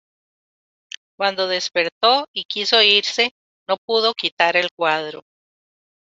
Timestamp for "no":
3.69-3.77